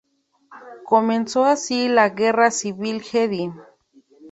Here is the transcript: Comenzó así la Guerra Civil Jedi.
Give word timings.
Comenzó 0.83 1.45
así 1.45 1.87
la 1.87 2.09
Guerra 2.09 2.49
Civil 2.49 3.03
Jedi. 3.03 3.51